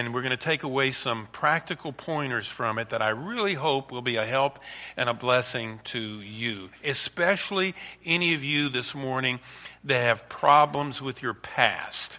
[0.00, 3.92] And we're going to take away some practical pointers from it that I really hope
[3.92, 4.58] will be a help
[4.96, 7.74] and a blessing to you, especially
[8.06, 9.40] any of you this morning
[9.84, 12.18] that have problems with your past.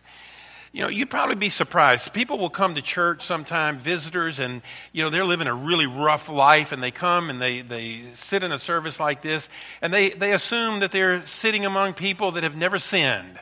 [0.71, 2.13] You know, you'd probably be surprised.
[2.13, 4.61] People will come to church sometime, visitors, and,
[4.93, 8.43] you know, they're living a really rough life, and they come and they, they sit
[8.43, 9.49] in a service like this,
[9.81, 13.39] and they, they assume that they're sitting among people that have never sinned.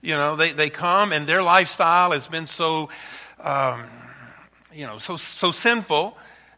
[0.00, 2.88] You know, they, they come and their lifestyle has been so
[3.42, 3.84] um,
[4.72, 6.16] you know, so, so sinful.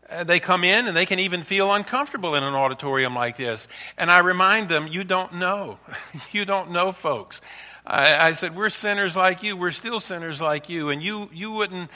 [0.08, 3.66] Uh, they come in and they can even feel uncomfortable in an auditorium like this.
[3.96, 5.78] And I remind them, you don't know.
[6.32, 7.40] you don't know, folks.
[7.84, 9.56] I, I, said, We're sinners like you.
[9.56, 10.90] We're still sinners like you.
[10.90, 11.90] And you, you wouldn't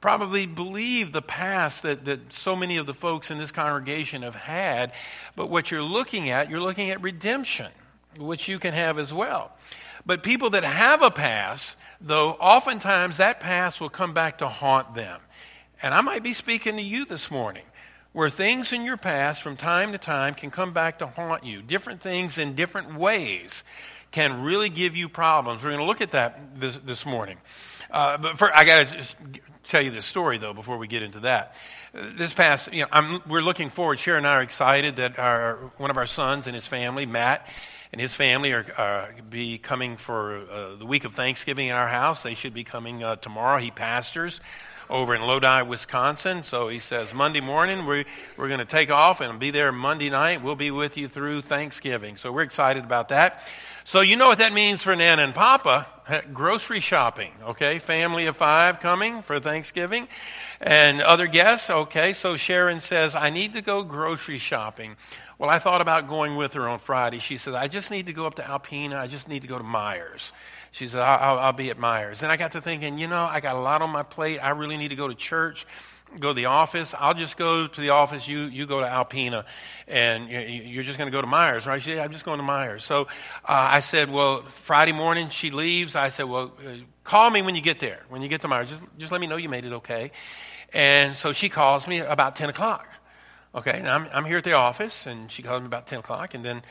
[0.00, 4.36] probably believe the past that, that so many of the folks in this congregation have
[4.36, 4.92] had.
[5.34, 7.72] But what you're looking at, you're looking at redemption,
[8.16, 9.52] which you can have as well.
[10.06, 14.94] But people that have a past, though, oftentimes that past will come back to haunt
[14.94, 15.20] them.
[15.82, 17.64] And I might be speaking to you this morning
[18.12, 21.60] where things in your past from time to time can come back to haunt you.
[21.62, 23.64] Different things in different ways
[24.12, 25.64] can really give you problems.
[25.64, 27.38] We're going to look at that this, this morning.
[27.90, 29.16] Uh, but for, I got to
[29.64, 31.56] tell you this story, though, before we get into that.
[31.92, 33.98] This past, you know, I'm, we're looking forward.
[33.98, 37.44] Sharon and I are excited that our, one of our sons and his family, Matt,
[37.94, 41.86] and his family are uh, be coming for uh, the week of Thanksgiving in our
[41.86, 42.24] house.
[42.24, 43.60] They should be coming uh, tomorrow.
[43.60, 44.40] He pastors
[44.90, 46.42] over in Lodi, Wisconsin.
[46.42, 48.04] So he says Monday morning we
[48.36, 50.42] we're going to take off and be there Monday night.
[50.42, 52.16] We'll be with you through Thanksgiving.
[52.16, 53.40] So we're excited about that.
[53.84, 55.86] So you know what that means for Nana and Papa?
[56.32, 57.30] Grocery shopping.
[57.44, 60.08] Okay, family of five coming for Thanksgiving,
[60.60, 61.70] and other guests.
[61.70, 64.96] Okay, so Sharon says I need to go grocery shopping.
[65.36, 67.18] Well, I thought about going with her on Friday.
[67.18, 68.96] She said, I just need to go up to Alpena.
[68.96, 70.32] I just need to go to Meijer's.
[70.70, 72.22] She said, I'll, I'll, be at Meijer's.
[72.22, 74.38] And I got to thinking, you know, I got a lot on my plate.
[74.38, 75.66] I really need to go to church,
[76.20, 76.94] go to the office.
[76.96, 78.28] I'll just go to the office.
[78.28, 79.44] You, you go to Alpena.
[79.88, 81.82] And you're just going to go to Meijer's, right?
[81.82, 82.84] She said, I'm just going to Meijer's.
[82.84, 83.06] So uh,
[83.44, 85.96] I said, well, Friday morning she leaves.
[85.96, 88.00] I said, well, uh, call me when you get there.
[88.08, 90.12] When you get to Meijer's, just, just let me know you made it okay.
[90.72, 92.88] And so she calls me about 10 o'clock.
[93.54, 96.34] Okay, and I'm, I'm here at the office, and she called me about 10 o'clock,
[96.34, 96.62] and then,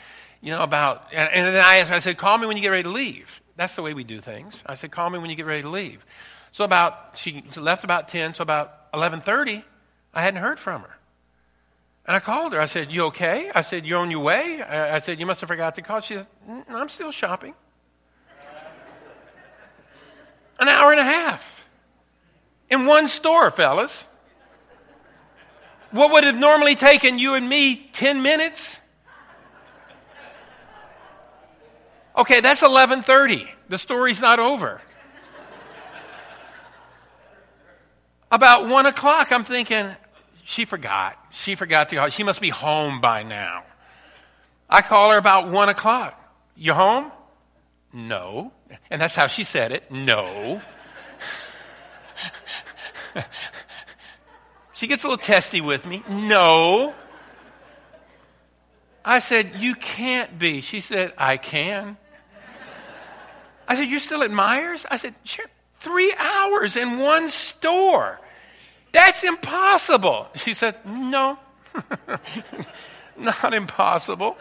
[0.41, 2.69] you know, about, and, and then I asked I said, call me when you get
[2.69, 3.41] ready to leave.
[3.55, 4.61] That's the way we do things.
[4.65, 6.05] I said, call me when you get ready to leave.
[6.51, 9.63] So about, she left about 10, so about 11.30,
[10.13, 10.97] I hadn't heard from her.
[12.05, 12.59] And I called her.
[12.59, 13.49] I said, you okay?
[13.55, 14.61] I said, you're on your way?
[14.61, 16.01] I, I said, you must have forgot to call.
[16.01, 17.53] She said, mm, I'm still shopping.
[20.59, 21.65] An hour and a half
[22.69, 24.05] in one store, fellas.
[25.93, 28.79] What would have normally taken you and me 10 minutes?
[32.17, 33.47] Okay, that's 11:30.
[33.69, 34.81] The story's not over.
[38.31, 39.95] About one o'clock, I'm thinking,
[40.43, 41.15] she forgot.
[41.29, 42.09] She forgot to call.
[42.09, 43.63] She must be home by now.
[44.67, 46.19] I call her about one o'clock.
[46.55, 47.11] You home?
[47.93, 48.51] No.
[48.89, 49.91] And that's how she said it.
[49.91, 50.59] No.
[54.83, 56.03] She gets a little testy with me.
[56.09, 56.93] No.
[59.05, 60.59] I said, You can't be.
[60.59, 61.95] She said, I can.
[63.65, 64.85] I said, You're still at Meijer's?
[64.91, 65.45] I said, Sure.
[65.79, 68.19] Three hours in one store.
[68.91, 70.27] That's impossible.
[70.35, 71.39] She said, No,
[73.17, 74.37] not impossible.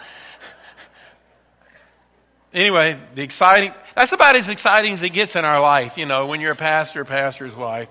[2.53, 6.27] Anyway, the exciting, that's about as exciting as it gets in our life, you know,
[6.27, 7.89] when you're a pastor, pastor's wife.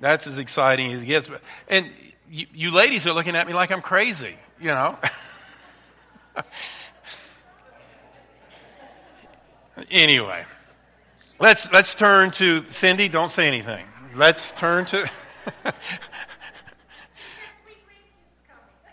[0.00, 1.28] That's as exciting as it gets.
[1.68, 1.86] And
[2.30, 4.98] you, you ladies are looking at me like I'm crazy, you know.
[9.90, 10.44] anyway,
[11.40, 13.08] let's, let's turn to Cindy.
[13.08, 13.86] Don't say anything.
[14.14, 15.10] Let's turn to.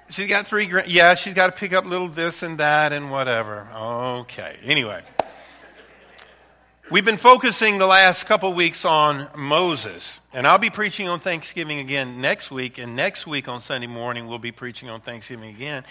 [0.10, 0.72] she's got three.
[0.88, 3.68] Yeah, she's got to pick up little this and that and whatever.
[3.74, 4.58] Okay.
[4.64, 5.04] Anyway.
[6.92, 11.80] We've been focusing the last couple weeks on Moses, and I'll be preaching on Thanksgiving
[11.80, 15.84] again next week, and next week on Sunday morning we'll be preaching on Thanksgiving again,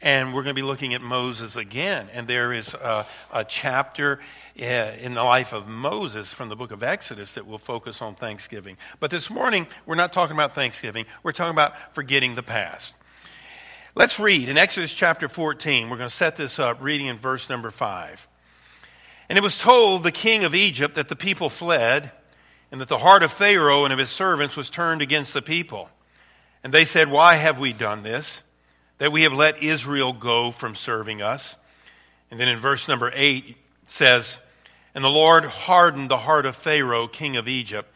[0.00, 2.08] and we're going to be looking at Moses again.
[2.14, 4.20] And there is a, a chapter
[4.58, 8.14] uh, in the life of Moses from the book of Exodus that will focus on
[8.14, 8.78] Thanksgiving.
[8.98, 12.94] But this morning we're not talking about Thanksgiving, we're talking about forgetting the past.
[13.94, 15.90] Let's read in Exodus chapter 14.
[15.90, 18.26] We're going to set this up reading in verse number 5.
[19.30, 22.10] And it was told the king of Egypt that the people fled,
[22.72, 25.88] and that the heart of Pharaoh and of his servants was turned against the people.
[26.64, 28.42] And they said, Why have we done this?
[28.98, 31.56] That we have let Israel go from serving us.
[32.32, 33.56] And then in verse number 8
[33.86, 34.40] says,
[34.96, 37.88] And the Lord hardened the heart of Pharaoh, king of Egypt,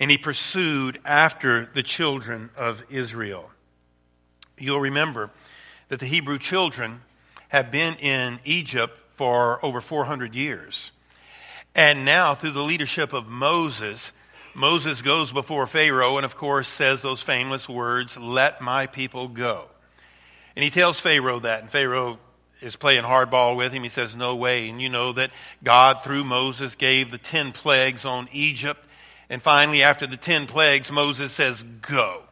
[0.00, 3.48] and he pursued after the children of Israel.
[4.58, 5.30] You'll remember
[5.88, 7.02] that the Hebrew children
[7.46, 10.90] have been in Egypt for over 400 years.
[11.74, 14.12] And now, through the leadership of Moses,
[14.54, 19.66] Moses goes before Pharaoh and, of course, says those famous words, Let my people go.
[20.54, 22.18] And he tells Pharaoh that, and Pharaoh
[22.60, 23.82] is playing hardball with him.
[23.82, 24.68] He says, No way.
[24.68, 25.32] And you know that
[25.64, 28.80] God, through Moses, gave the 10 plagues on Egypt.
[29.28, 32.22] And finally, after the 10 plagues, Moses says, Go.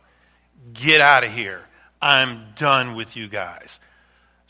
[0.73, 1.63] Get out of here.
[2.01, 3.81] I'm done with you guys.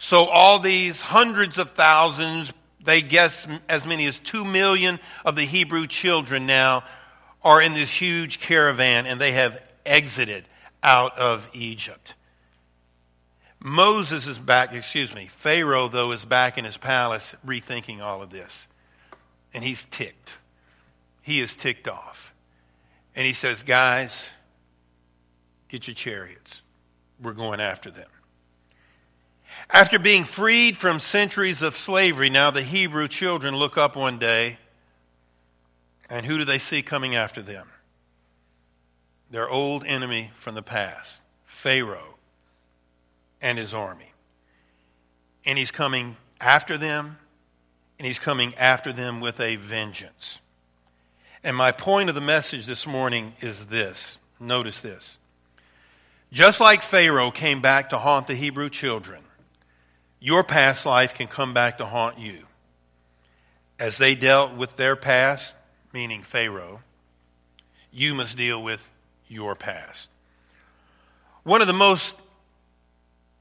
[0.02, 2.52] So all these hundreds of thousands,
[2.82, 6.82] they guess as many as two million of the Hebrew children now
[7.44, 10.44] are in this huge caravan and they have exited
[10.82, 12.16] out of Egypt.
[13.60, 18.30] Moses is back, excuse me, Pharaoh, though, is back in his palace rethinking all of
[18.30, 18.66] this.
[19.54, 20.30] And he's ticked.
[21.22, 22.34] He is ticked off.
[23.14, 24.32] And he says, Guys,
[25.68, 26.60] get your chariots
[27.22, 28.08] we're going after them.
[29.72, 34.58] After being freed from centuries of slavery, now the Hebrew children look up one day,
[36.10, 37.66] and who do they see coming after them?
[39.30, 42.16] Their old enemy from the past, Pharaoh
[43.40, 44.12] and his army.
[45.46, 47.16] And he's coming after them,
[47.98, 50.40] and he's coming after them with a vengeance.
[51.42, 55.16] And my point of the message this morning is this notice this.
[56.30, 59.22] Just like Pharaoh came back to haunt the Hebrew children,
[60.22, 62.38] your past life can come back to haunt you.
[63.80, 65.56] As they dealt with their past,
[65.92, 66.80] meaning Pharaoh,
[67.90, 68.88] you must deal with
[69.26, 70.08] your past.
[71.42, 72.14] One of the most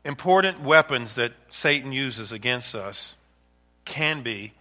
[0.03, 3.13] important weapons that Satan uses against us
[3.85, 4.51] can be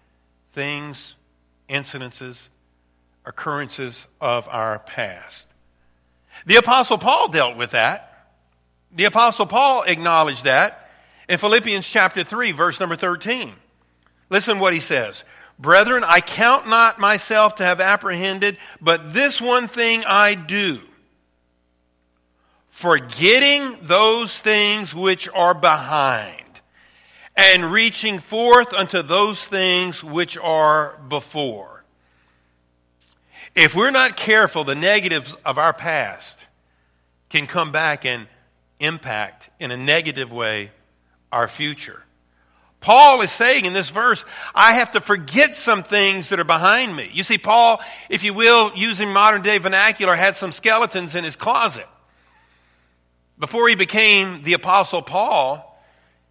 [0.52, 1.14] things,
[1.70, 2.48] incidences,
[3.24, 5.48] occurrences of our past.
[6.44, 8.26] The Apostle Paul dealt with that.
[8.92, 10.89] The Apostle Paul acknowledged that
[11.30, 13.52] in Philippians chapter 3, verse number 13.
[14.30, 15.22] Listen what he says.
[15.60, 20.80] Brethren, I count not myself to have apprehended, but this one thing I do.
[22.70, 26.34] Forgetting those things which are behind,
[27.36, 31.84] and reaching forth unto those things which are before.
[33.54, 36.44] If we're not careful, the negatives of our past
[37.28, 38.26] can come back and
[38.80, 40.72] impact in a negative way
[41.32, 42.02] our future.
[42.80, 44.24] Paul is saying in this verse,
[44.54, 47.10] I have to forget some things that are behind me.
[47.12, 51.36] You see, Paul, if you will, using modern day vernacular, had some skeletons in his
[51.36, 51.86] closet.
[53.38, 55.66] Before he became the Apostle Paul,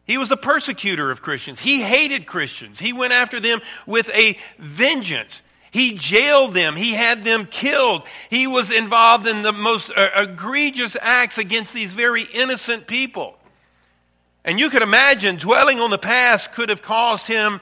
[0.06, 1.60] he was the persecutor of Christians.
[1.60, 2.80] He hated Christians.
[2.80, 5.44] He went after them with a vengeance.
[5.72, 6.75] He jailed them.
[6.75, 8.04] He had them killed.
[8.31, 13.38] He was involved in the most uh, egregious acts against these very innocent people.
[14.44, 17.59] And you could imagine dwelling on the past could have caused him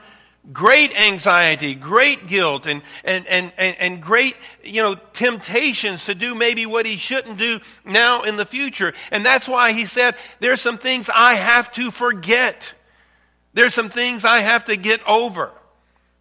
[0.52, 6.64] great anxiety, great guilt, and, and, and, and, great, you know, temptations to do maybe
[6.66, 8.94] what he shouldn't do now in the future.
[9.10, 12.74] And that's why he said, there's some things I have to forget.
[13.52, 15.50] There's some things I have to get over.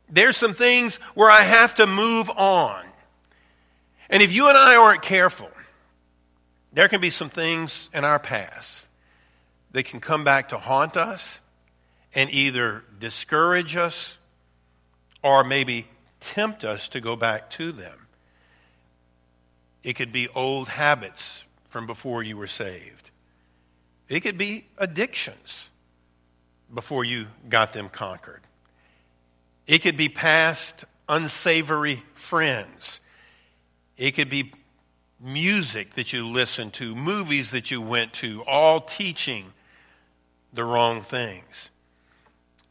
[0.10, 2.84] There's some things where I have to move on.
[4.10, 5.52] And if you and I aren't careful,
[6.74, 8.87] there can be some things in our past
[9.78, 11.40] that can come back to haunt us
[12.16, 14.18] and either discourage us
[15.22, 15.86] or maybe
[16.20, 18.08] tempt us to go back to them.
[19.84, 23.12] It could be old habits from before you were saved.
[24.10, 25.70] It could be addictions
[26.74, 28.42] before you got them conquered.
[29.68, 33.00] It could be past unsavory friends.
[33.96, 34.54] It could be
[35.22, 39.54] music that you listened to, movies that you went to, all teaching
[40.54, 41.70] the wrong things.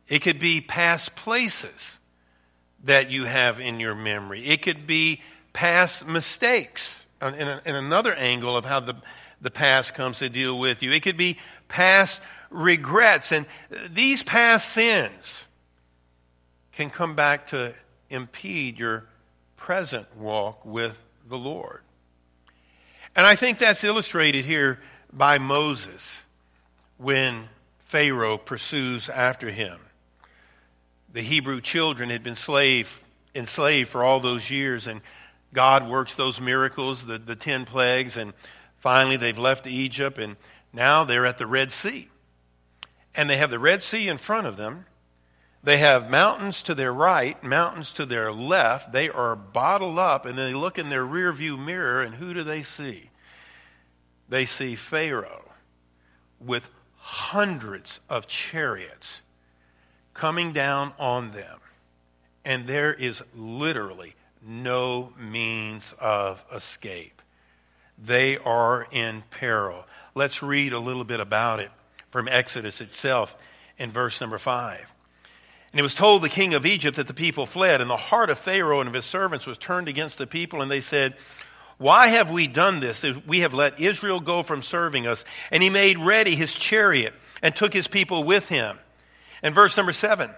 [0.08, 1.98] It could be past places
[2.84, 4.46] that you have in your memory.
[4.46, 5.20] It could be
[5.52, 8.94] past mistakes uh, in, a, in another angle of how the,
[9.40, 10.92] the past comes to deal with you.
[10.92, 13.32] It could be past regrets.
[13.32, 13.46] And
[13.90, 15.44] these past sins
[16.72, 17.74] can come back to
[18.10, 19.06] impede your
[19.56, 21.80] present walk with the Lord.
[23.16, 24.78] And I think that's illustrated here
[25.12, 26.22] by Moses
[26.98, 27.48] when
[27.86, 29.78] Pharaoh pursues after him.
[31.12, 33.02] The Hebrew children had been slave,
[33.32, 35.00] enslaved for all those years, and
[35.52, 38.34] God works those miracles, the, the ten plagues, and
[38.78, 40.36] finally they've left Egypt, and
[40.72, 42.08] now they're at the Red Sea.
[43.14, 44.84] And they have the Red Sea in front of them.
[45.62, 48.92] They have mountains to their right, mountains to their left.
[48.92, 52.42] They are bottled up, and they look in their rear view mirror, and who do
[52.42, 53.10] they see?
[54.28, 55.48] They see Pharaoh
[56.40, 56.68] with
[57.06, 59.22] hundreds of chariots
[60.12, 61.60] coming down on them.
[62.44, 67.22] And there is literally no means of escape.
[67.96, 69.86] They are in peril.
[70.16, 71.70] Let's read a little bit about it
[72.10, 73.36] from Exodus itself
[73.78, 74.92] in verse number 5.
[75.70, 78.30] And it was told the king of Egypt that the people fled, and the heart
[78.30, 81.14] of Pharaoh and of his servants was turned against the people, and they said,
[81.78, 83.04] Why have we done this?
[83.26, 85.24] We have let Israel go from serving us.
[85.50, 88.78] And he made ready his chariot and took his people with him.
[89.42, 90.30] And verse number 7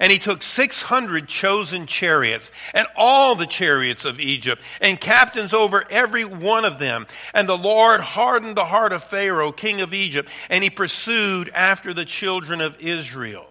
[0.00, 5.84] and he took 600 chosen chariots and all the chariots of Egypt and captains over
[5.90, 7.06] every one of them.
[7.34, 11.92] And the Lord hardened the heart of Pharaoh, king of Egypt, and he pursued after
[11.92, 13.46] the children of Israel.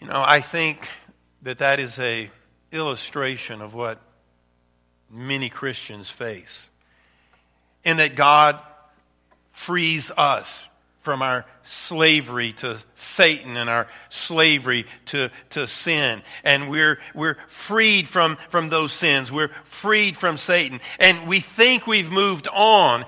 [0.00, 0.88] You know, I think
[1.42, 2.30] that that is a
[2.70, 3.98] illustration of what
[5.14, 6.68] many Christians face.
[7.84, 8.58] And that God
[9.52, 10.66] frees us
[11.00, 16.22] from our slavery to Satan and our slavery to, to sin.
[16.42, 19.30] And we're, we're freed from, from those sins.
[19.30, 20.80] We're freed from Satan.
[20.98, 23.04] And we think we've moved on.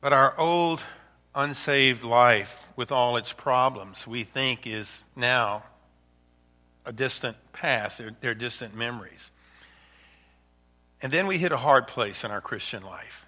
[0.00, 0.80] But our old,
[1.34, 5.62] unsaved life, with all its problems, we think is now
[6.86, 7.98] a distant past.
[7.98, 9.30] They're, they're distant memories.
[11.02, 13.24] And then we hit a hard place in our Christian life.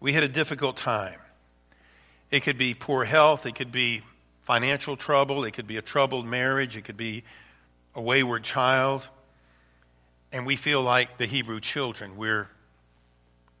[0.00, 1.18] We hit a difficult time
[2.30, 4.02] it could be poor health, it could be
[4.42, 7.24] financial trouble, it could be a troubled marriage, it could be
[7.94, 9.06] a wayward child.
[10.30, 12.16] And we feel like the Hebrew children.
[12.16, 12.48] We're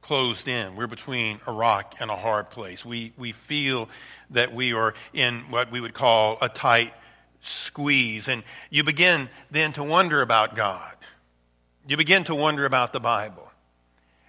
[0.02, 0.76] closed in.
[0.76, 2.84] We're between a rock and a hard place.
[2.84, 3.88] We, we feel
[4.30, 6.92] that we are in what we would call a tight
[7.40, 8.28] squeeze.
[8.28, 10.92] And you begin then to wonder about God.
[11.88, 13.50] You begin to wonder about the Bible.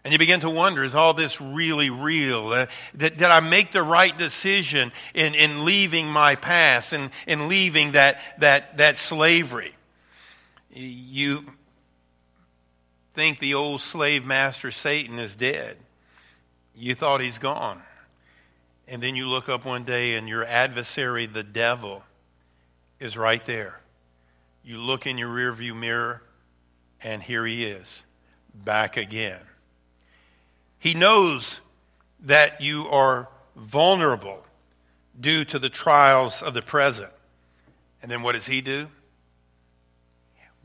[0.06, 2.48] And you begin to wonder, is all this really real?
[2.54, 7.50] Uh, did, did, I make the right decision in, in leaving my past and in
[7.50, 9.76] leaving that, that, that slavery?
[10.72, 11.44] You
[13.14, 15.76] think the old slave master Satan is dead.
[16.74, 17.82] You thought he's gone.
[18.88, 22.04] And then you look up one day and your adversary, the devil,
[23.02, 23.82] is right there.
[24.64, 26.22] You look in your rearview mirror
[27.04, 28.04] and here he is,
[28.54, 29.40] back again
[30.80, 31.60] he knows
[32.22, 34.44] that you are vulnerable
[35.20, 37.12] due to the trials of the present.
[38.02, 38.88] And then what does he do?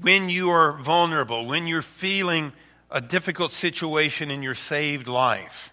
[0.01, 2.53] When you are vulnerable, when you're feeling
[2.91, 5.73] a difficult situation in your saved life,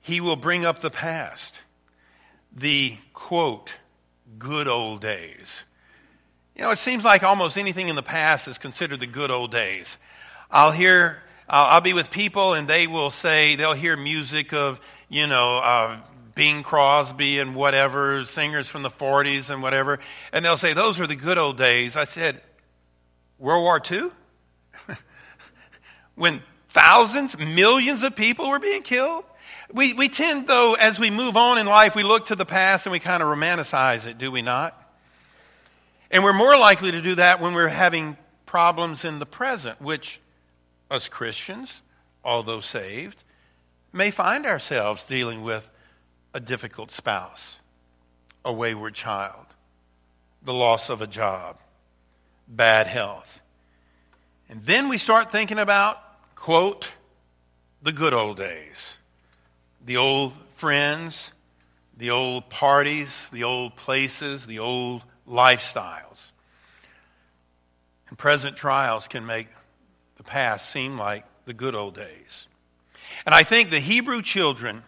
[0.00, 1.60] he will bring up the past,
[2.54, 3.74] the quote,
[4.38, 5.64] good old days.
[6.56, 9.50] You know, it seems like almost anything in the past is considered the good old
[9.50, 9.96] days.
[10.50, 14.80] I'll hear I'll, I'll be with people and they will say, they'll hear music of,
[15.08, 16.00] you know, uh,
[16.34, 19.98] Bing Crosby and whatever, singers from the 40s and whatever,
[20.32, 21.96] and they'll say, those were the good old days.
[21.96, 22.40] I said,
[23.38, 24.10] World War II?
[26.14, 29.24] when thousands, millions of people were being killed?
[29.72, 32.86] We, we tend, though, as we move on in life, we look to the past
[32.86, 34.78] and we kind of romanticize it, do we not?
[36.12, 40.20] And we're more likely to do that when we're having problems in the present, which
[40.90, 41.80] us Christians,
[42.22, 43.22] although saved,
[43.94, 45.70] may find ourselves dealing with
[46.34, 47.58] a difficult spouse,
[48.44, 49.46] a wayward child,
[50.42, 51.56] the loss of a job,
[52.46, 53.40] bad health.
[54.50, 55.98] And then we start thinking about,
[56.34, 56.92] quote,
[57.82, 58.98] the good old days,
[59.84, 61.32] the old friends,
[61.96, 65.02] the old parties, the old places, the old
[65.32, 66.30] lifestyles.
[68.08, 69.48] And present trials can make
[70.16, 72.46] the past seem like the good old days.
[73.24, 74.82] And I think the Hebrew children,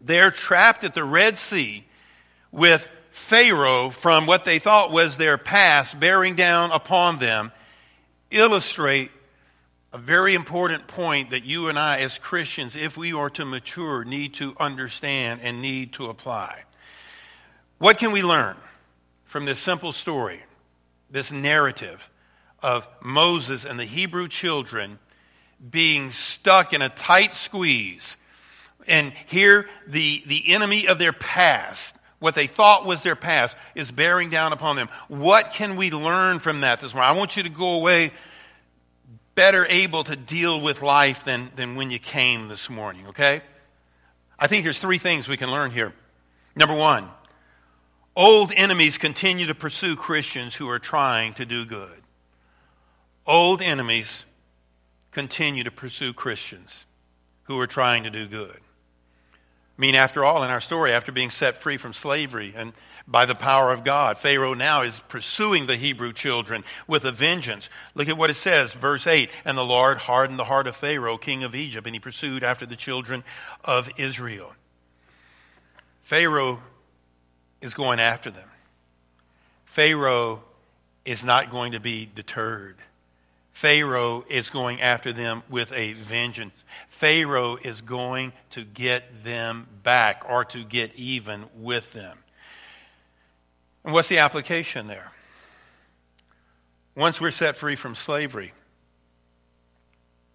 [0.00, 1.84] they're trapped at the Red Sea
[2.50, 7.52] with Pharaoh from what they thought was their past bearing down upon them,
[8.30, 9.12] illustrate
[9.92, 14.04] a very important point that you and I, as Christians, if we are to mature,
[14.04, 16.64] need to understand and need to apply.
[17.78, 18.56] What can we learn
[19.34, 20.40] from this simple story,
[21.10, 22.08] this narrative
[22.62, 25.00] of Moses and the Hebrew children
[25.72, 28.16] being stuck in a tight squeeze.
[28.86, 33.90] And here, the, the enemy of their past, what they thought was their past, is
[33.90, 34.88] bearing down upon them.
[35.08, 37.10] What can we learn from that this morning?
[37.10, 38.12] I want you to go away
[39.34, 43.42] better able to deal with life than, than when you came this morning, okay?
[44.38, 45.92] I think there's three things we can learn here.
[46.54, 47.08] Number one,
[48.16, 52.02] old enemies continue to pursue Christians who are trying to do good.
[53.26, 54.24] Old enemies
[55.10, 56.84] continue to pursue Christians
[57.44, 58.60] who are trying to do good.
[59.76, 62.72] I mean, after all, in our story, after being set free from slavery and
[63.08, 67.68] by the power of God, Pharaoh now is pursuing the Hebrew children with a vengeance.
[67.94, 69.30] Look at what it says, verse 8.
[69.44, 72.66] And the Lord hardened the heart of Pharaoh, king of Egypt, and he pursued after
[72.66, 73.24] the children
[73.64, 74.54] of Israel.
[76.04, 76.62] Pharaoh
[77.64, 78.48] is going after them.
[79.64, 80.44] Pharaoh
[81.06, 82.76] is not going to be deterred.
[83.54, 86.52] Pharaoh is going after them with a vengeance.
[86.90, 92.18] Pharaoh is going to get them back or to get even with them.
[93.82, 95.10] And what's the application there?
[96.94, 98.52] Once we're set free from slavery,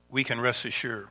[0.10, 1.10] we can rest assured,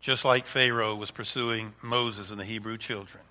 [0.00, 3.24] just like Pharaoh was pursuing Moses and the Hebrew children,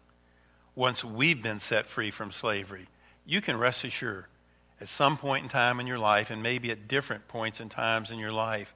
[0.75, 2.87] once we've been set free from slavery,
[3.25, 4.25] you can rest assured
[4.81, 8.11] at some point in time in your life, and maybe at different points and times
[8.11, 8.75] in your life,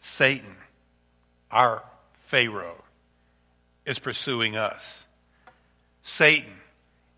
[0.00, 0.56] Satan
[1.50, 1.82] our
[2.26, 2.84] Pharaoh
[3.86, 5.06] is pursuing us.
[6.02, 6.52] Satan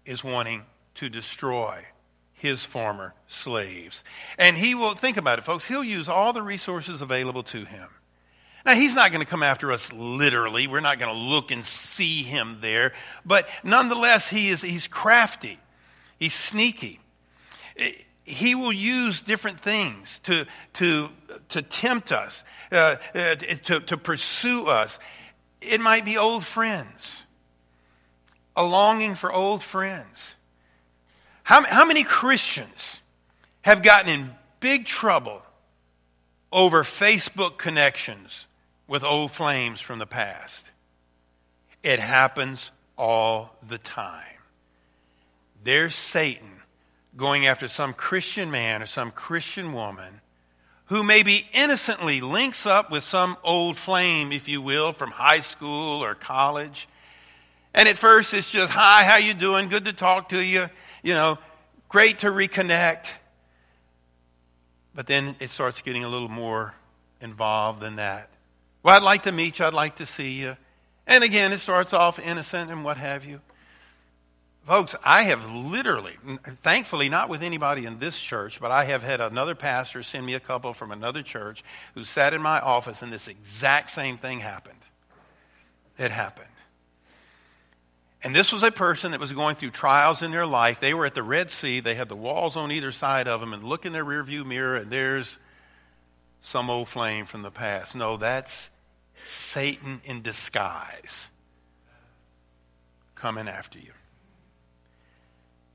[0.05, 0.63] is wanting
[0.97, 1.85] to destroy
[2.33, 4.03] his former slaves.
[4.39, 7.89] And he will, think about it, folks, he'll use all the resources available to him.
[8.65, 10.67] Now, he's not going to come after us literally.
[10.67, 12.93] We're not going to look and see him there.
[13.25, 15.59] But nonetheless, he is, he's crafty.
[16.19, 17.01] He's sneaky
[18.31, 21.09] he will use different things to, to,
[21.51, 24.99] to tempt us, uh, uh, to, to pursue us.
[25.61, 27.25] It might be old friends,
[28.57, 30.37] a longing for old friends.
[31.43, 33.01] How, how many Christians
[33.63, 35.43] have gotten in big trouble
[36.53, 38.47] over Facebook connections
[38.91, 40.67] with old flames from the past?
[41.85, 44.27] It happens all the time.
[45.63, 46.51] There's Satan
[47.17, 50.21] going after some Christian man or some Christian woman
[50.87, 56.03] who maybe innocently links up with some old flame, if you will, from high school
[56.03, 56.89] or college.
[57.73, 59.69] And at first it's just, hi, how you doing?
[59.69, 60.69] Good to talk to you.
[61.05, 61.39] You know,
[61.89, 63.09] great to reconnect.
[64.97, 66.75] But then it starts getting a little more
[67.21, 68.31] involved than that.
[68.83, 69.67] Well, I'd like to meet you.
[69.67, 70.57] I'd like to see you.
[71.07, 73.41] And again, it starts off innocent and what have you.
[74.65, 76.17] Folks, I have literally,
[76.63, 80.35] thankfully not with anybody in this church, but I have had another pastor send me
[80.35, 81.65] a couple from another church
[81.95, 84.79] who sat in my office and this exact same thing happened.
[85.99, 86.47] It happened.
[88.23, 90.79] And this was a person that was going through trials in their life.
[90.79, 91.81] They were at the Red Sea.
[91.81, 94.77] They had the walls on either side of them and look in their rearview mirror
[94.77, 95.39] and there's
[96.43, 97.95] some old flame from the past.
[97.95, 98.71] No, that's
[99.25, 101.31] Satan in disguise
[103.15, 103.93] coming after you.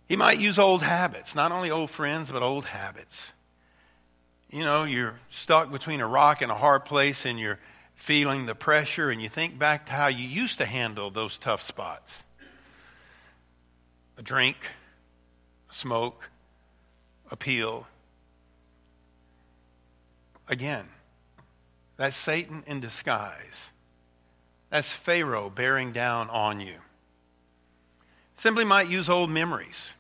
[0.07, 3.31] He might use old habits, not only old friends, but old habits.
[4.51, 7.59] You know, you're stuck between a rock and a hard place and you're
[7.95, 11.61] feeling the pressure and you think back to how you used to handle those tough
[11.61, 12.23] spots.
[14.17, 14.57] A drink,
[15.69, 16.29] a smoke,
[17.31, 17.87] a peel.
[20.47, 20.87] Again,
[21.97, 23.71] that's Satan in disguise.
[24.69, 26.75] That's Pharaoh bearing down on you.
[28.37, 29.93] Simply might use old memories.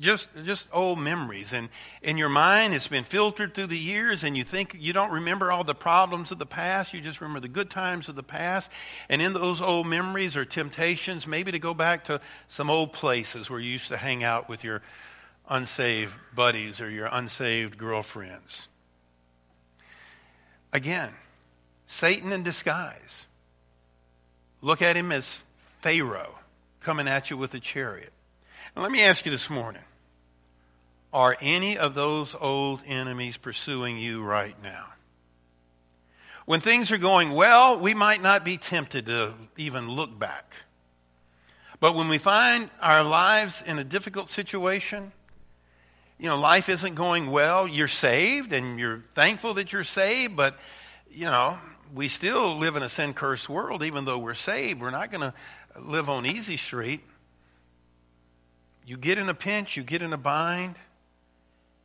[0.00, 1.52] Just, just old memories.
[1.52, 1.68] And
[2.02, 5.50] in your mind, it's been filtered through the years, and you think you don't remember
[5.50, 6.94] all the problems of the past.
[6.94, 8.70] You just remember the good times of the past.
[9.08, 13.50] And in those old memories or temptations, maybe to go back to some old places
[13.50, 14.82] where you used to hang out with your
[15.48, 18.68] unsaved buddies or your unsaved girlfriends.
[20.72, 21.12] Again,
[21.86, 23.26] Satan in disguise.
[24.60, 25.40] Look at him as
[25.80, 26.34] Pharaoh
[26.80, 28.12] coming at you with a chariot.
[28.74, 29.82] Now, let me ask you this morning
[31.12, 34.86] are any of those old enemies pursuing you right now?
[36.44, 40.54] When things are going well, we might not be tempted to even look back.
[41.80, 45.12] But when we find our lives in a difficult situation,
[46.18, 50.58] you know, life isn't going well, you're saved and you're thankful that you're saved, but,
[51.10, 51.56] you know,
[51.94, 54.80] we still live in a sin cursed world, even though we're saved.
[54.80, 55.34] We're not going to
[55.80, 57.02] live on easy street.
[58.84, 60.74] You get in a pinch, you get in a bind,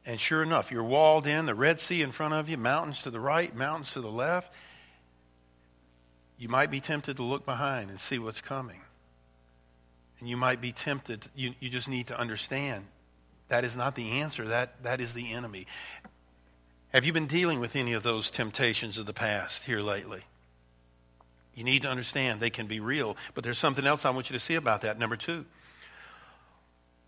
[0.05, 3.11] and sure enough, you're walled in, the Red Sea in front of you, mountains to
[3.11, 4.51] the right, mountains to the left.
[6.37, 8.81] you might be tempted to look behind and see what's coming.
[10.19, 12.85] And you might be tempted, you, you just need to understand
[13.53, 15.67] that is not the answer, that, that is the enemy.
[16.91, 20.23] Have you been dealing with any of those temptations of the past here lately?
[21.53, 24.33] You need to understand they can be real, but there's something else I want you
[24.33, 24.97] to see about that.
[24.97, 25.45] Number two,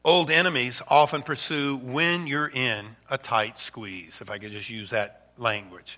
[0.03, 4.91] old enemies often pursue when you're in a tight squeeze, if I could just use
[4.91, 5.97] that language.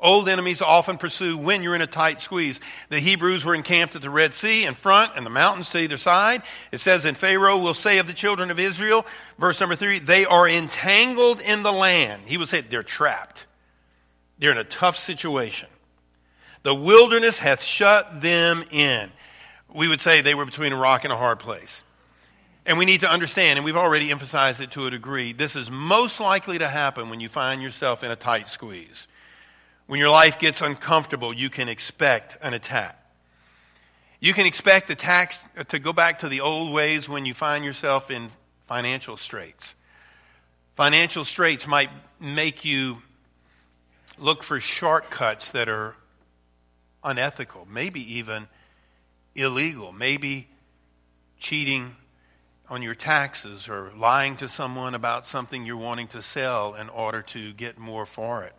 [0.00, 2.58] Old enemies often pursue when you're in a tight squeeze.
[2.88, 5.98] The Hebrews were encamped at the Red Sea in front and the mountains to either
[5.98, 6.42] side.
[6.72, 9.04] It says, And Pharaoh will say of the children of Israel,
[9.38, 12.22] verse number three, they are entangled in the land.
[12.24, 13.46] He will say, they're trapped.
[14.38, 15.68] They're in a tough situation.
[16.62, 19.10] The wilderness hath shut them in.
[19.72, 21.82] We would say they were between a rock and a hard place.
[22.64, 25.70] And we need to understand, and we've already emphasized it to a degree, this is
[25.70, 29.08] most likely to happen when you find yourself in a tight squeeze.
[29.90, 32.96] When your life gets uncomfortable, you can expect an attack.
[34.20, 37.64] You can expect attacks uh, to go back to the old ways when you find
[37.64, 38.30] yourself in
[38.68, 39.74] financial straits.
[40.76, 43.02] Financial straits might make you
[44.16, 45.96] look for shortcuts that are
[47.02, 48.46] unethical, maybe even
[49.34, 50.46] illegal, maybe
[51.40, 51.96] cheating
[52.68, 57.22] on your taxes or lying to someone about something you're wanting to sell in order
[57.22, 58.54] to get more for it.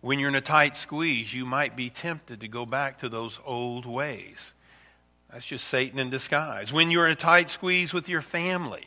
[0.00, 3.38] When you're in a tight squeeze, you might be tempted to go back to those
[3.44, 4.54] old ways.
[5.30, 6.72] That's just Satan in disguise.
[6.72, 8.86] When you're in a tight squeeze with your family,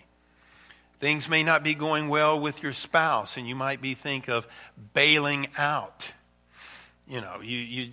[1.00, 4.48] things may not be going well with your spouse, and you might be think of
[4.94, 6.12] bailing out.
[7.08, 7.92] You know, you, you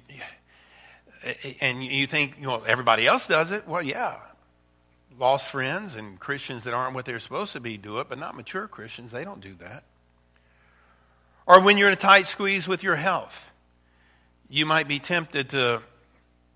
[1.61, 3.69] and you think, you know, everybody else does it.
[3.69, 4.17] Well, yeah,
[5.19, 8.35] lost friends and Christians that aren't what they're supposed to be do it, but not
[8.35, 9.13] mature Christians.
[9.13, 9.85] They don't do that.
[11.51, 13.51] Or when you're in a tight squeeze with your health,
[14.49, 15.83] you might be tempted to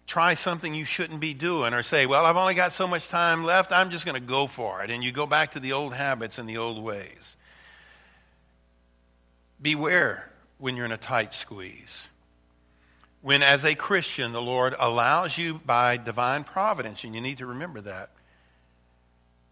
[0.07, 3.42] try something you shouldn't be doing or say, Well, I've only got so much time
[3.42, 4.90] left, I'm just going to go for it.
[4.90, 7.35] And you go back to the old habits and the old ways.
[9.61, 12.07] Beware when you're in a tight squeeze.
[13.20, 17.46] When, as a Christian, the Lord allows you by divine providence, and you need to
[17.46, 18.11] remember that,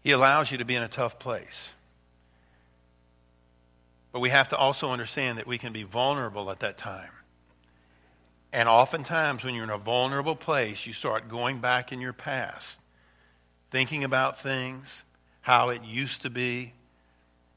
[0.05, 1.73] He allows you to be in a tough place.
[4.13, 7.09] But we have to also understand that we can be vulnerable at that time.
[8.53, 12.79] And oftentimes, when you're in a vulnerable place, you start going back in your past,
[13.71, 15.03] thinking about things,
[15.41, 16.73] how it used to be,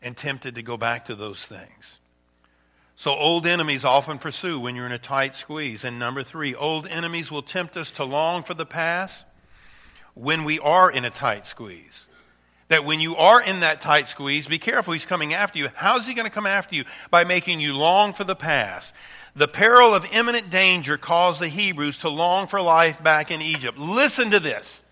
[0.01, 1.99] and tempted to go back to those things.
[2.97, 5.85] So, old enemies often pursue when you're in a tight squeeze.
[5.85, 9.23] And number three, old enemies will tempt us to long for the past
[10.15, 12.07] when we are in a tight squeeze
[12.69, 15.69] that when you are in that tight squeeze, be careful, he's coming after you.
[15.75, 16.85] How's he going to come after you?
[17.11, 18.95] By making you long for the past.
[19.37, 23.79] The peril of imminent danger caused the Hebrews to long for life back in Egypt.
[23.79, 24.83] Listen to this.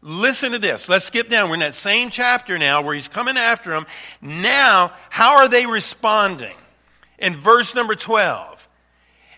[0.00, 0.88] Listen to this.
[0.88, 1.48] Let's skip down.
[1.48, 3.86] We're in that same chapter now where he's coming after them.
[4.20, 6.54] Now, how are they responding?
[7.18, 8.68] In verse number 12.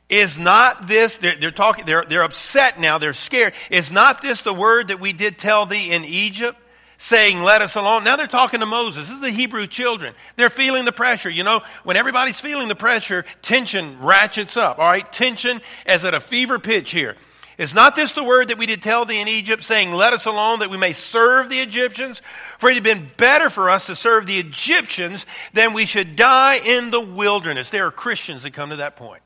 [0.09, 3.55] Is not this, they're, they're talking, they're, they're upset now, they're scared.
[3.71, 6.57] Is not this the word that we did tell thee in Egypt?
[6.99, 8.05] Saying, Let us alone.
[8.05, 9.05] Now they're talking to Moses.
[9.05, 10.15] This is the Hebrew children.
[10.37, 11.31] They're feeling the pressure.
[11.31, 14.79] You know, when everybody's feeling the pressure, tension ratchets up.
[14.79, 15.11] All right?
[15.13, 17.17] Tension is at a fever pitch here.
[17.59, 20.27] Is not this the word that we did tell thee in Egypt, saying, Let us
[20.27, 22.21] alone that we may serve the Egyptians?
[22.59, 26.59] For it had been better for us to serve the Egyptians than we should die
[26.65, 27.71] in the wilderness.
[27.71, 29.23] There are Christians that come to that point.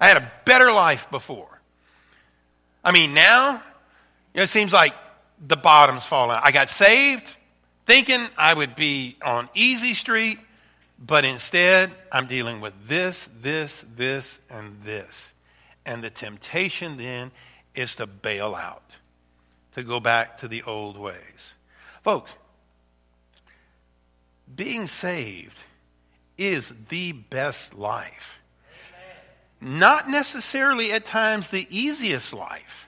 [0.00, 1.60] I had a better life before.
[2.84, 3.54] I mean, now,
[4.34, 4.94] you know, it seems like
[5.46, 6.44] the bottom's fall out.
[6.44, 7.36] I got saved
[7.86, 10.38] thinking I would be on easy street,
[10.98, 15.32] but instead I'm dealing with this, this, this, and this.
[15.86, 17.30] And the temptation then
[17.74, 18.84] is to bail out,
[19.74, 21.54] to go back to the old ways.
[22.02, 22.34] Folks,
[24.54, 25.56] being saved
[26.36, 28.38] is the best life.
[29.60, 32.87] Not necessarily at times the easiest life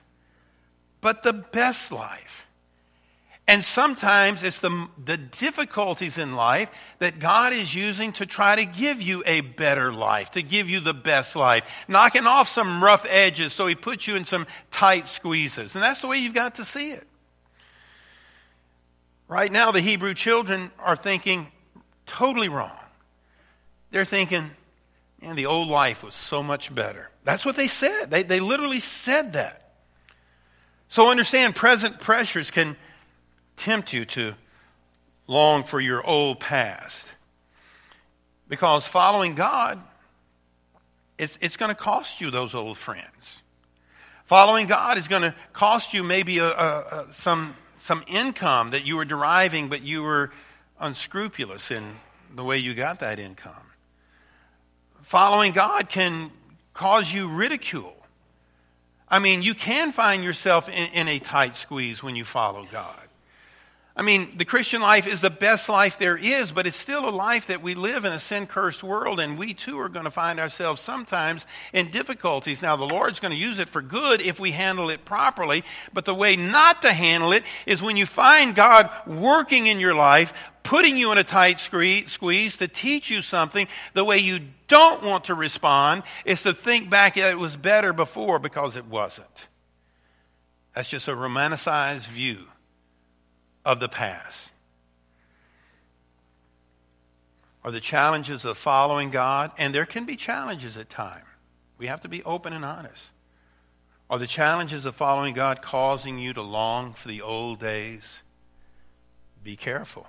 [1.01, 2.47] but the best life.
[3.47, 8.65] And sometimes it's the, the difficulties in life that God is using to try to
[8.65, 13.05] give you a better life, to give you the best life, knocking off some rough
[13.09, 15.75] edges so He puts you in some tight squeezes.
[15.75, 17.05] And that's the way you've got to see it.
[19.27, 21.47] Right now, the Hebrew children are thinking
[22.05, 22.77] totally wrong.
[23.89, 24.51] They're thinking,
[25.21, 27.09] man, the old life was so much better.
[27.23, 28.11] That's what they said.
[28.11, 29.60] They, they literally said that.
[30.91, 32.75] So understand present pressures can
[33.55, 34.33] tempt you to
[35.25, 37.07] long for your old past.
[38.49, 39.81] Because following God,
[41.17, 43.41] it's, it's going to cost you those old friends.
[44.25, 48.85] Following God is going to cost you maybe a, a, a, some, some income that
[48.85, 50.29] you were deriving, but you were
[50.77, 51.95] unscrupulous in
[52.35, 53.53] the way you got that income.
[55.03, 56.31] Following God can
[56.73, 57.95] cause you ridicule.
[59.11, 62.95] I mean, you can find yourself in, in a tight squeeze when you follow God.
[63.93, 67.11] I mean, the Christian life is the best life there is, but it's still a
[67.11, 70.11] life that we live in a sin cursed world, and we too are going to
[70.11, 72.61] find ourselves sometimes in difficulties.
[72.61, 76.05] Now, the Lord's going to use it for good if we handle it properly, but
[76.05, 80.33] the way not to handle it is when you find God working in your life,
[80.63, 85.25] putting you in a tight squeeze to teach you something, the way you don't want
[85.25, 89.47] to respond is to think back that it was better before because it wasn't.
[90.73, 92.45] That's just a romanticized view
[93.65, 94.49] of the past.
[97.63, 101.25] Are the challenges of following God, and there can be challenges at times.
[101.77, 103.11] We have to be open and honest.
[104.09, 108.21] Are the challenges of following God causing you to long for the old days?
[109.43, 110.07] Be careful.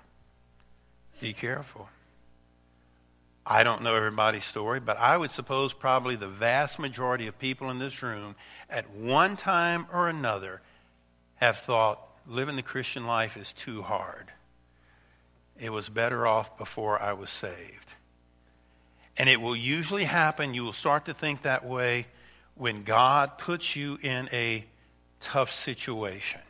[1.23, 1.89] Be careful.
[3.47, 7.71] I don't know everybody's story, but I would suppose probably the vast majority of people
[7.71, 8.37] in this room
[8.69, 10.61] at one time or another
[11.37, 14.33] have thought, living the Christian life is too hard.
[15.59, 17.95] It was better off before I was saved.
[19.17, 22.07] And it will usually happen, you will start to think that way
[22.55, 24.65] when God puts you in a
[25.21, 26.41] tough situation.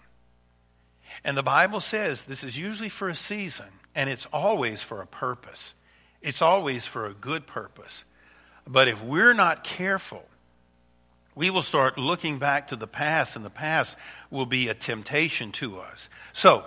[1.24, 5.06] And the Bible says this is usually for a season, and it's always for a
[5.06, 5.74] purpose.
[6.20, 8.04] It's always for a good purpose.
[8.66, 10.24] But if we're not careful,
[11.34, 13.96] we will start looking back to the past, and the past
[14.30, 16.08] will be a temptation to us.
[16.32, 16.64] So,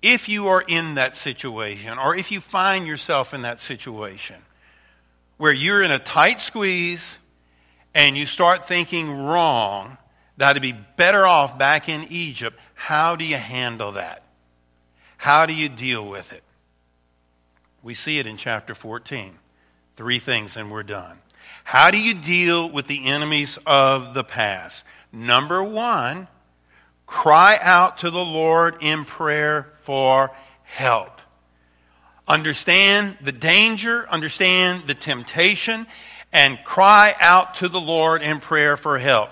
[0.00, 4.36] if you are in that situation, or if you find yourself in that situation
[5.38, 7.18] where you're in a tight squeeze
[7.94, 9.98] and you start thinking wrong,
[10.36, 14.22] that to be better off back in Egypt, how do you handle that?
[15.18, 16.42] How do you deal with it?
[17.82, 19.36] We see it in chapter 14.
[19.96, 21.18] Three things, and we're done.
[21.64, 24.84] How do you deal with the enemies of the past?
[25.12, 26.28] Number one,
[27.06, 30.30] cry out to the Lord in prayer for
[30.62, 31.20] help.
[32.28, 35.86] Understand the danger, understand the temptation,
[36.32, 39.30] and cry out to the Lord in prayer for help.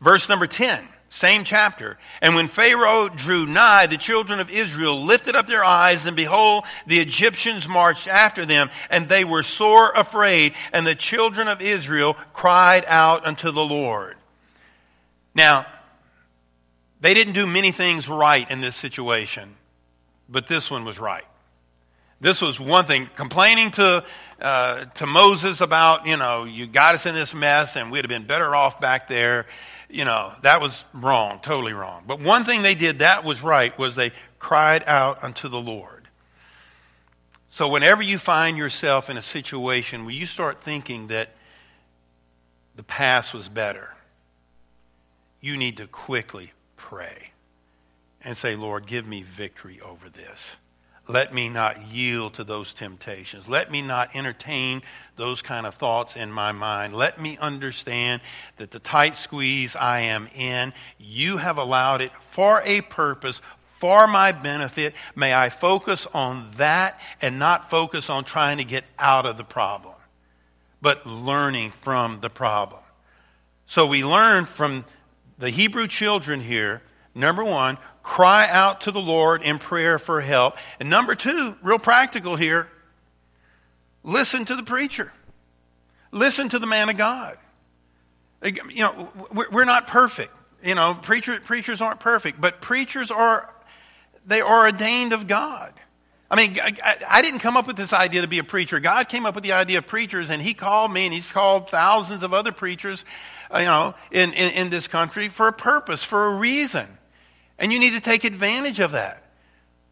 [0.00, 1.98] Verse number 10 same chapter.
[2.22, 6.64] And when Pharaoh drew nigh, the children of Israel lifted up their eyes, and behold,
[6.86, 10.54] the Egyptians marched after them, and they were sore afraid.
[10.72, 14.16] And the children of Israel cried out unto the Lord.
[15.34, 15.66] Now,
[17.00, 19.56] they didn't do many things right in this situation,
[20.28, 21.24] but this one was right.
[22.20, 23.10] This was one thing.
[23.16, 24.04] Complaining to,
[24.40, 28.10] uh, to Moses about, you know, you got us in this mess, and we'd have
[28.10, 29.46] been better off back there
[29.90, 32.04] you know, that was wrong, totally wrong.
[32.06, 36.08] But one thing they did that was right was they cried out unto the Lord.
[37.50, 41.30] So whenever you find yourself in a situation where you start thinking that
[42.76, 43.94] the past was better,
[45.40, 47.32] you need to quickly pray
[48.22, 50.56] and say, Lord, give me victory over this.
[51.10, 53.48] Let me not yield to those temptations.
[53.48, 54.82] Let me not entertain
[55.16, 56.94] those kind of thoughts in my mind.
[56.94, 58.20] Let me understand
[58.58, 63.42] that the tight squeeze I am in, you have allowed it for a purpose,
[63.78, 64.94] for my benefit.
[65.16, 69.44] May I focus on that and not focus on trying to get out of the
[69.44, 69.94] problem,
[70.80, 72.82] but learning from the problem.
[73.66, 74.84] So we learn from
[75.38, 76.82] the Hebrew children here,
[77.16, 80.56] number one, cry out to the Lord in prayer for help.
[80.78, 82.68] And number two, real practical here,
[84.02, 85.12] listen to the preacher.
[86.12, 87.38] Listen to the man of God.
[88.42, 90.34] You know, we're not perfect.
[90.64, 93.48] You know, preacher, preachers aren't perfect, but preachers are,
[94.26, 95.72] they are ordained of God.
[96.30, 98.78] I mean, I, I, didn't come up with this idea to be a preacher.
[98.78, 101.68] God came up with the idea of preachers, and He called me, and He's called
[101.70, 103.04] thousands of other preachers,
[103.52, 106.86] uh, you know, in, in, in this country for a purpose, for a reason.
[107.60, 109.22] And you need to take advantage of that.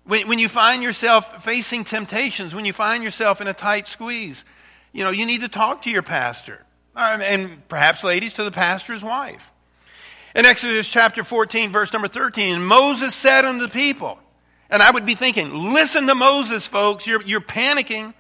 [0.05, 4.45] When, when you find yourself facing temptations, when you find yourself in a tight squeeze,
[4.93, 6.65] you know, you need to talk to your pastor.
[6.97, 9.53] Um, and perhaps, ladies, to the pastor's wife.
[10.35, 14.19] In Exodus chapter 14, verse number 13, Moses said unto the people,
[14.71, 17.07] and I would be thinking, listen to Moses, folks.
[17.07, 18.15] You're, you're panicking.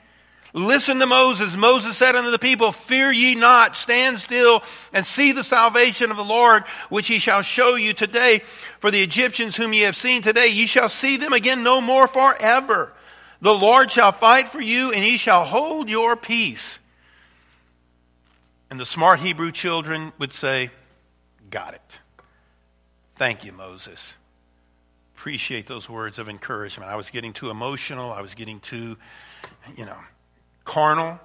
[0.54, 1.54] Listen to Moses.
[1.56, 6.16] Moses said unto the people, Fear ye not, stand still and see the salvation of
[6.16, 8.38] the Lord, which he shall show you today.
[8.80, 12.06] For the Egyptians whom ye have seen today, ye shall see them again no more
[12.06, 12.92] forever.
[13.40, 16.78] The Lord shall fight for you, and ye shall hold your peace.
[18.70, 20.70] And the smart Hebrew children would say,
[21.50, 22.00] got it.
[23.16, 24.14] Thank you, Moses.
[25.16, 26.90] Appreciate those words of encouragement.
[26.90, 28.12] I was getting too emotional.
[28.12, 28.96] I was getting too,
[29.76, 29.96] you know,
[30.68, 31.18] carnal.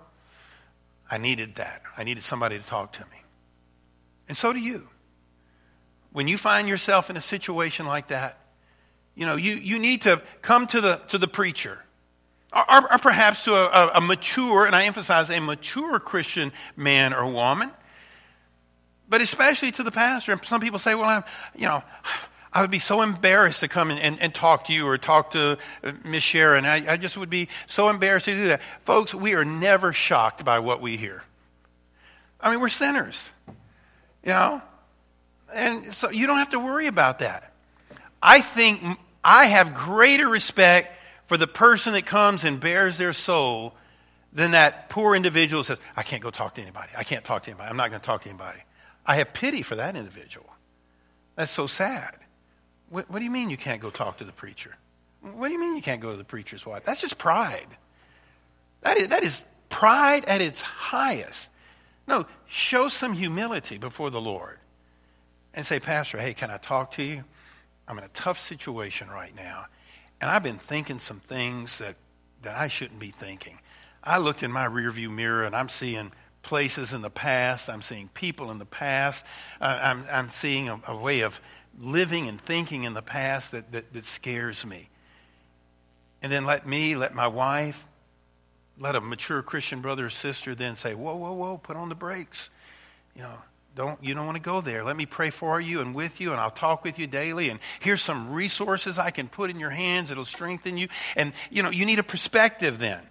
[1.12, 1.84] I needed that.
[1.96, 3.18] I needed somebody to talk to me.
[4.28, 4.88] And so do you.
[6.14, 8.40] When you find yourself in a situation like that,
[9.16, 11.78] you know, you, you need to come to the, to the preacher.
[12.52, 17.26] Or, or perhaps to a, a, mature, and I emphasize a mature Christian man or
[17.26, 17.72] woman,
[19.10, 20.32] but especially to the pastor.
[20.32, 21.24] And some people say, well, I'm,
[21.56, 21.84] you know,
[22.54, 25.58] I would be so embarrassed to come and, and, talk to you or talk to
[25.84, 26.66] uh, Miss Sharon.
[26.66, 28.62] I, I just would be so embarrassed to do that.
[28.86, 31.24] Folks, we are never shocked by what we hear.
[32.40, 33.32] I mean, we're sinners,
[34.24, 34.62] you know?
[35.54, 37.52] And so you don't have to worry about that.
[38.22, 40.96] I think I have greater respect
[41.28, 43.74] for the person that comes and bares their soul
[44.32, 46.90] than that poor individual says, I can't go talk to anybody.
[46.96, 47.70] I can't talk to anybody.
[47.70, 48.60] I'm not going to talk to anybody.
[49.06, 50.48] I have pity for that individual.
[51.36, 52.16] That's so sad.
[52.94, 54.76] What, what, do you mean you can't go talk to the preacher?
[55.22, 56.84] What do you mean you can't go to the preacher's wife?
[56.86, 57.66] That's just pride.
[58.82, 61.50] That is, that is pride at its highest.
[62.08, 64.60] No, show some humility before the Lord
[65.56, 67.24] and say, Pastor, hey, can I talk to you?
[67.88, 69.66] I'm in a tough situation right now,
[70.22, 71.96] and I've been thinking some things that,
[72.44, 73.58] that I shouldn't be thinking.
[74.04, 76.12] I looked in my rearview mirror and I'm seeing
[76.44, 77.70] places in the past.
[77.70, 79.26] I'm seeing people in the past.
[79.60, 81.42] Uh, I'm, I'm seeing a, a, way of
[81.80, 84.90] living and thinking in the past that, that, that scares me.
[86.22, 87.86] And then let me, let my wife,
[88.80, 91.96] let a mature Christian brother or sister then say, whoa, whoa, whoa, put on the
[91.96, 92.50] brakes.
[93.16, 93.38] You know,
[93.76, 96.32] don't you don't want to go there let me pray for you and with you
[96.32, 99.70] and i'll talk with you daily and here's some resources i can put in your
[99.72, 103.02] hands it'll strengthen you and you know you need a perspective then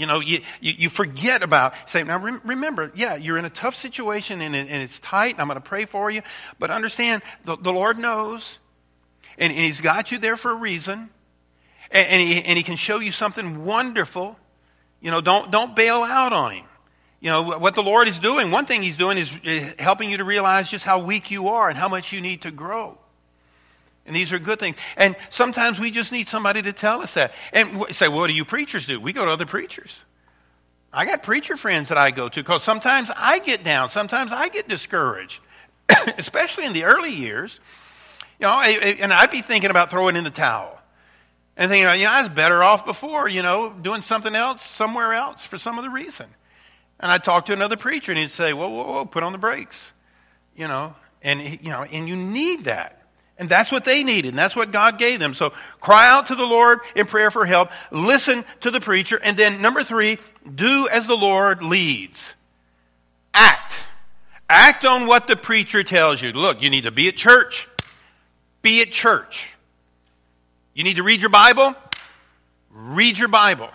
[0.00, 3.74] you know you, you, you forget about say now remember yeah you're in a tough
[3.74, 6.22] situation and, and it's tight and i'm going to pray for you
[6.58, 8.58] but understand the, the lord knows
[9.38, 11.10] and, and, he's got you there for a reason
[11.90, 14.36] and, and, he, and he can show you something wonderful
[15.00, 16.64] you know don't don't bail out on him
[17.20, 19.38] you know, what the Lord is doing, one thing He's doing is
[19.78, 22.50] helping you to realize just how weak you are and how much you need to
[22.50, 22.96] grow.
[24.10, 24.74] And these are good things.
[24.96, 27.32] And sometimes we just need somebody to tell us that.
[27.52, 28.98] And say, what do you preachers do?
[28.98, 30.00] We go to other preachers.
[30.92, 34.48] I got preacher friends that I go to because sometimes I get down, sometimes I
[34.48, 35.40] get discouraged,
[36.18, 37.60] especially in the early years.
[38.40, 40.76] You know, and I'd be thinking about throwing in the towel.
[41.56, 45.12] And thinking, you know, I was better off before, you know, doing something else somewhere
[45.12, 46.26] else for some other reason.
[46.98, 49.38] And I'd talk to another preacher and he'd say, whoa, whoa, whoa, put on the
[49.38, 49.92] brakes.
[50.56, 52.99] You know, and, you know, and you need that.
[53.40, 55.32] And that's what they needed, and that's what God gave them.
[55.32, 59.34] So cry out to the Lord in prayer for help, listen to the preacher, and
[59.34, 60.18] then number three,
[60.54, 62.34] do as the Lord leads.
[63.32, 63.76] Act.
[64.50, 66.32] Act on what the preacher tells you.
[66.32, 67.66] Look, you need to be at church.
[68.60, 69.48] Be at church.
[70.74, 71.74] You need to read your Bible.
[72.70, 73.70] Read your Bible.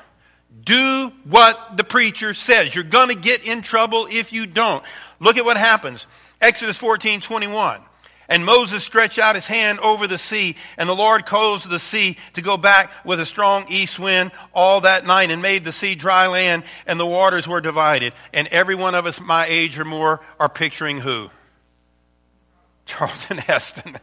[0.63, 2.75] Do what the preacher says.
[2.75, 4.83] You're going to get in trouble if you don't.
[5.19, 6.05] Look at what happens.
[6.39, 7.81] Exodus 14 21.
[8.27, 12.17] And Moses stretched out his hand over the sea, and the Lord caused the sea
[12.33, 15.95] to go back with a strong east wind all that night and made the sea
[15.95, 18.13] dry land, and the waters were divided.
[18.33, 21.29] And every one of us, my age or more, are picturing who?
[22.85, 23.97] Charlton Heston,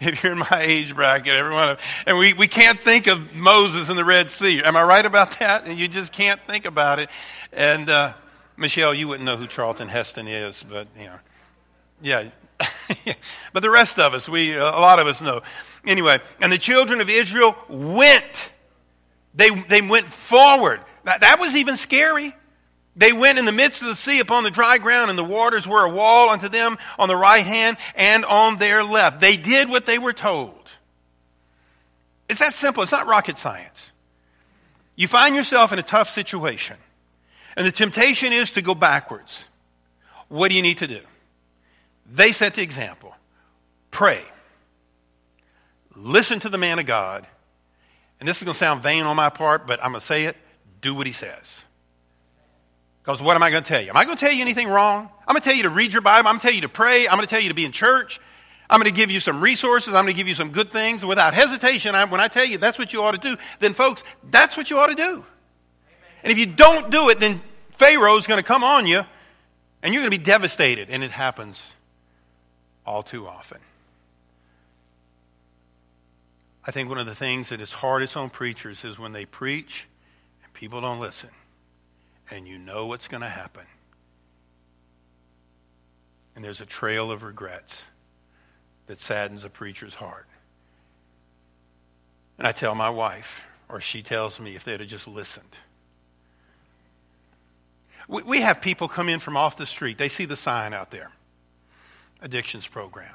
[0.00, 3.96] if you're in my age bracket, everyone, and we, we can't think of Moses in
[3.96, 4.62] the Red Sea.
[4.62, 5.66] Am I right about that?
[5.66, 7.10] And you just can't think about it.
[7.52, 8.14] And uh,
[8.56, 11.18] Michelle, you wouldn't know who Charlton Heston is, but you know,
[12.00, 12.24] yeah.
[13.52, 15.42] but the rest of us, we a lot of us know.
[15.86, 18.50] Anyway, and the children of Israel went.
[19.34, 20.80] They they went forward.
[21.04, 22.34] That, that was even scary.
[22.94, 25.66] They went in the midst of the sea upon the dry ground, and the waters
[25.66, 29.20] were a wall unto them on the right hand and on their left.
[29.20, 30.54] They did what they were told.
[32.28, 32.82] It's that simple.
[32.82, 33.90] It's not rocket science.
[34.94, 36.76] You find yourself in a tough situation,
[37.56, 39.46] and the temptation is to go backwards.
[40.28, 41.00] What do you need to do?
[42.10, 43.14] They set the example.
[43.90, 44.22] Pray.
[45.94, 47.26] Listen to the man of God.
[48.20, 50.24] And this is going to sound vain on my part, but I'm going to say
[50.24, 50.36] it.
[50.80, 51.64] Do what he says.
[53.02, 53.90] Because what am I going to tell you?
[53.90, 55.10] Am I going to tell you anything wrong?
[55.26, 56.28] I'm going to tell you to read your Bible.
[56.28, 57.08] I'm going to tell you to pray.
[57.08, 58.20] I'm going to tell you to be in church.
[58.70, 59.88] I'm going to give you some resources.
[59.88, 61.04] I'm going to give you some good things.
[61.04, 64.04] Without hesitation, I, when I tell you that's what you ought to do, then folks,
[64.30, 65.24] that's what you ought to do.
[66.22, 67.40] And if you don't do it, then
[67.76, 69.02] Pharaoh's going to come on you
[69.82, 70.88] and you're going to be devastated.
[70.90, 71.62] And it happens
[72.86, 73.58] all too often.
[76.64, 79.88] I think one of the things that is hardest on preachers is when they preach
[80.44, 81.30] and people don't listen
[82.30, 83.66] and you know what's going to happen.
[86.34, 87.86] and there's a trail of regrets
[88.86, 90.26] that saddens a preacher's heart.
[92.38, 95.54] And I tell my wife, or she tells me if they'd have just listened.
[98.08, 99.96] We, have people come in from off the street.
[99.96, 101.10] They see the sign out there
[102.22, 103.14] addictions program.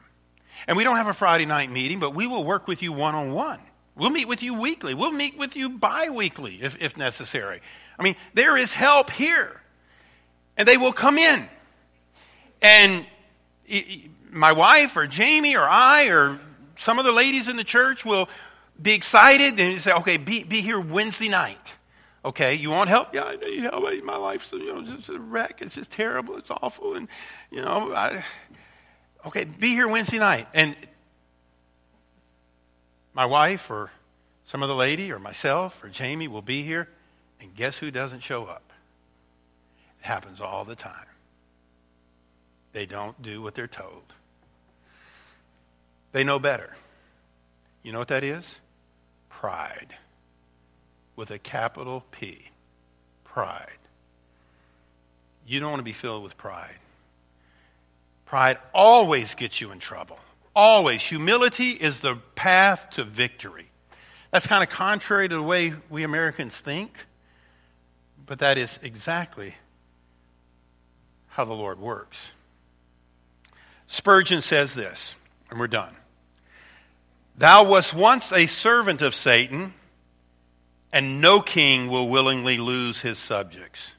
[0.68, 3.16] And we don't have a Friday night meeting, but we will work with you one
[3.16, 3.60] on one.
[3.96, 4.94] We'll meet with you weekly.
[4.94, 7.62] We'll meet with you bi weekly if, if necessary.
[7.98, 9.60] I mean, there is help here.
[10.56, 11.48] And they will come in.
[12.62, 13.06] And
[14.32, 16.40] my wife or Jamie or I or
[16.76, 18.30] some of the ladies in the church will
[18.80, 21.74] be excited and say, okay, be, be here Wednesday night.
[22.26, 23.14] Okay, you want help?
[23.14, 23.84] Yeah, I need help.
[24.04, 25.62] My life's you know, just a wreck.
[25.62, 26.38] It's just terrible.
[26.38, 26.96] It's awful.
[26.96, 27.08] And,
[27.52, 28.24] you know, I,
[29.28, 30.48] okay, be here Wednesday night.
[30.54, 30.76] And
[33.14, 33.92] my wife or
[34.46, 36.90] some other lady or myself or Jamie will be here.
[37.42, 38.72] And guess who doesn't show up?
[40.02, 40.94] It happens all the time.
[42.74, 44.04] They don't do what they're told.
[46.12, 46.76] They know better.
[47.84, 48.60] You know what that is?
[49.30, 49.96] Pride.
[51.16, 52.50] With a capital P.
[53.24, 53.78] Pride.
[55.46, 56.78] You don't want to be filled with pride.
[58.28, 60.20] Pride always gets you in trouble.
[60.56, 61.02] Always.
[61.02, 63.70] Humility is the path to victory.
[64.32, 66.98] That's kind of contrary to the way we Americans think,
[68.26, 69.56] but that is exactly
[71.28, 72.32] how the Lord works.
[73.88, 75.16] Spurgeon says this,
[75.50, 75.96] and we're done.
[77.38, 79.74] Thou wast once a servant of Satan,
[80.92, 83.94] and no king will willingly lose his subjects.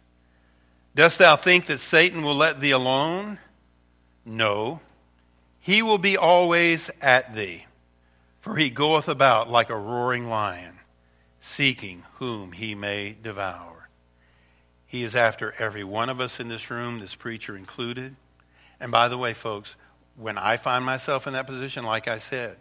[0.94, 3.38] Dost thou think that Satan will let thee alone?
[4.24, 4.80] No.
[5.60, 7.66] He will be always at thee,
[8.40, 10.78] for he goeth about like a roaring lion,
[11.40, 13.88] seeking whom he may devour.
[14.86, 18.16] He is after every one of us in this room, this preacher included.
[18.80, 19.76] And by the way, folks,
[20.16, 22.56] when I find myself in that position, like I said,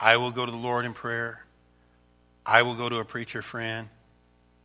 [0.00, 1.44] I will go to the Lord in prayer.
[2.46, 3.88] I will go to a preacher friend,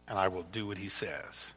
[0.08, 1.54] and I will do what he says.